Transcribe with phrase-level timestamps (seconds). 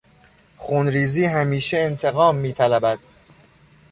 [0.57, 2.99] خونریزی همیشه انتقام میطلبد.